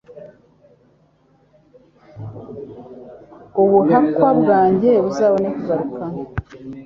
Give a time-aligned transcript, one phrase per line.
[3.61, 6.03] ubuhakwa bwanjye uzabone kugaruka